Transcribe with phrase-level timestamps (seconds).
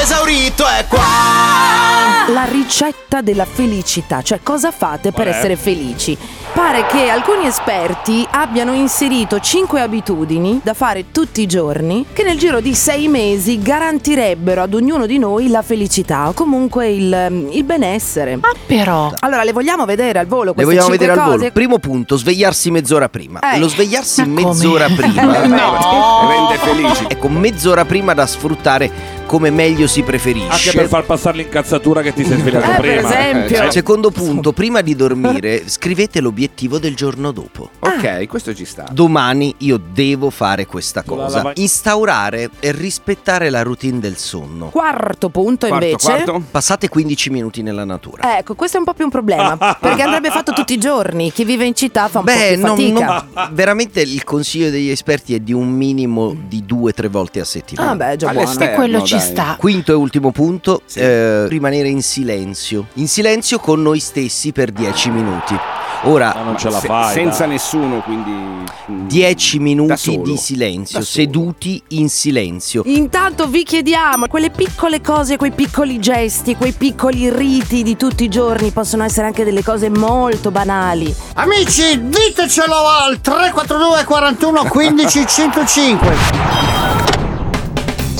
[0.00, 2.32] esaurito è qua.
[2.32, 5.30] La ricetta della felicità, cioè cosa fate per è?
[5.30, 6.16] essere felici?
[6.52, 12.38] Pare che alcuni esperti abbiano inserito 5 abitudini da fare tutti i giorni che nel
[12.38, 17.64] giro di 6 mesi garantirebbero ad ognuno di noi la felicità o comunque il, il
[17.64, 18.36] benessere.
[18.36, 19.12] Ma però.
[19.20, 21.38] Allora, le vogliamo vedere al volo Le queste vogliamo cinque vedere al cose?
[21.38, 21.52] volo.
[21.52, 23.40] Primo punto, svegliarsi mezz'ora prima.
[23.40, 23.58] Eh.
[23.58, 25.18] Lo svegliarsi mezz'ora prima.
[25.50, 26.28] No.
[26.28, 27.04] Rende felici.
[27.08, 30.48] Ecco, mezz'ora prima da sfruttare come meglio si preferisce.
[30.50, 33.08] Anche per far passare l'incazzatura che ti sei svegliato Eh, per prima.
[33.20, 33.56] esempio.
[33.58, 37.70] cioè, Secondo punto, prima di dormire, scrivete l'obiettivo del giorno dopo.
[37.78, 38.86] Ok, questo ci sta.
[38.90, 41.36] Domani io devo fare questa La cosa.
[41.36, 44.66] lava- Instaurare e rispettare la routine del sonno.
[44.70, 46.06] Quarto punto Quarto, invece.
[46.10, 46.42] quarto?
[46.50, 48.36] Passate 15 minuti nella natura.
[48.38, 51.30] Ecco, questo è un po' più un problema, perché andrebbe fatto tutti i giorni.
[51.30, 53.26] Chi vive in città fa un Beh, po' più non- fatica.
[53.32, 57.40] non- veramente il consiglio degli esperti è di un minimo di due o tre volte
[57.40, 57.90] a settimana.
[57.90, 58.74] Ah, beh, già buono.
[58.74, 59.22] Quello ci dai.
[59.22, 59.56] sta.
[59.58, 62.86] Quinto e ultimo punto, eh, rimanere in silenzio.
[62.94, 65.79] In silenzio con noi stessi per 10 minuti.
[66.02, 67.12] Ma Ora, non ce la Se- fai.
[67.12, 67.48] senza dai.
[67.50, 68.30] nessuno, quindi.
[68.30, 70.22] mm, 10 da minuti solo.
[70.22, 72.82] di silenzio, seduti in silenzio.
[72.86, 78.28] Intanto vi chiediamo, quelle piccole cose, quei piccoli gesti, quei piccoli riti di tutti i
[78.28, 81.14] giorni possono essere anche delle cose molto banali.
[81.34, 86.89] Amici, ditecelo al 342 41 15 105.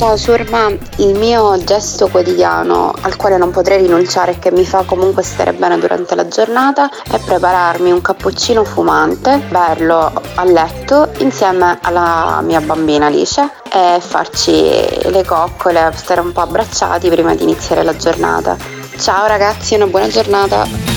[0.00, 4.84] Ciao Surma, il mio gesto quotidiano al quale non potrei rinunciare e che mi fa
[4.86, 11.80] comunque stare bene durante la giornata è prepararmi un cappuccino fumante, berlo a letto insieme
[11.82, 14.70] alla mia bambina Alice e farci
[15.02, 18.56] le coccole, stare un po' abbracciati prima di iniziare la giornata.
[18.96, 20.89] Ciao ragazzi, una buona giornata.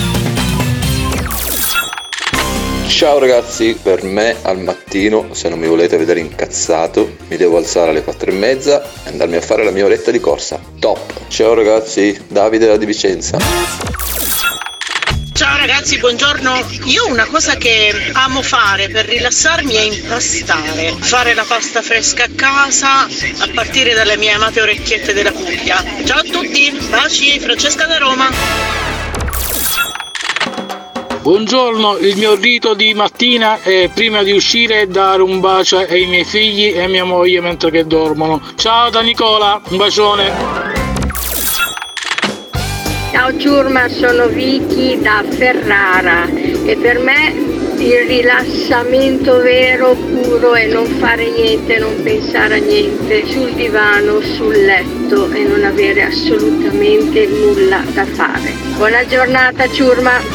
[2.94, 7.90] Ciao ragazzi, per me al mattino, se non mi volete vedere incazzato, mi devo alzare
[7.90, 10.60] alle 4 e mezza e andarmi a fare la mia oretta di corsa.
[10.78, 11.26] Top!
[11.26, 13.36] Ciao ragazzi, Davide da Di Vicenza.
[15.32, 16.64] Ciao ragazzi, buongiorno.
[16.84, 22.30] Io una cosa che amo fare per rilassarmi è impastare, fare la pasta fresca a
[22.32, 25.84] casa a partire dalle mie amate orecchiette della Puglia.
[26.04, 28.83] Ciao a tutti, baci, Francesca da Roma.
[31.24, 36.22] Buongiorno, il mio rito di mattina è prima di uscire dare un bacio ai miei
[36.22, 38.42] figli e a mia moglie mentre che dormono.
[38.56, 40.30] Ciao da Nicola, un bacione.
[43.10, 47.32] Ciao Ciurma, sono Vicky da Ferrara e per me
[47.78, 54.62] il rilassamento vero, puro è non fare niente, non pensare a niente, sul divano, sul
[54.62, 58.52] letto e non avere assolutamente nulla da fare.
[58.76, 60.33] Buona giornata Ciurma!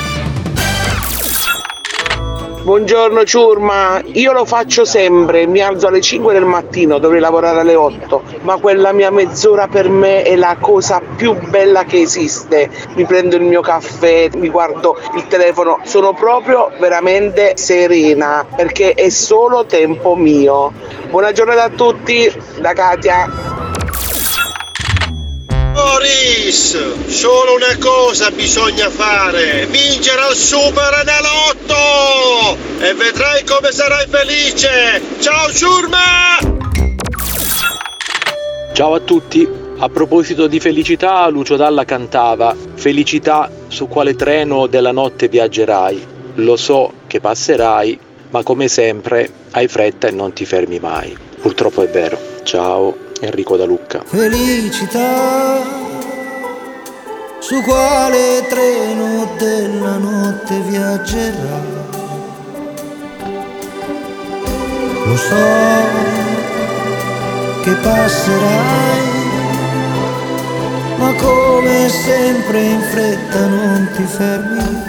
[2.69, 7.73] Buongiorno Ciurma, io lo faccio sempre, mi alzo alle 5 del mattino, dovrei lavorare alle
[7.73, 12.69] 8, ma quella mia mezz'ora per me è la cosa più bella che esiste.
[12.93, 19.09] Mi prendo il mio caffè, mi guardo il telefono, sono proprio veramente serena perché è
[19.09, 20.71] solo tempo mio.
[21.09, 23.88] Buona giornata a tutti, da Katia.
[25.81, 35.01] Boris, solo una cosa bisogna fare, vincere al Super Enalotto e vedrai come sarai felice.
[35.19, 36.37] Ciao Ciurma!
[38.73, 39.47] Ciao a tutti,
[39.77, 46.57] a proposito di felicità, Lucio Dalla cantava Felicità su quale treno della notte viaggerai, lo
[46.57, 47.97] so che passerai,
[48.31, 51.17] ma come sempre hai fretta e non ti fermi mai.
[51.39, 52.28] Purtroppo è vero.
[52.49, 54.01] Ciao, Enrico da Lucca.
[54.03, 55.61] Felicità,
[57.37, 61.61] su quale treno della notte viaggerà?
[65.05, 65.35] Lo so
[67.61, 68.99] che passerai,
[70.97, 74.88] ma come sempre in fretta non ti fermi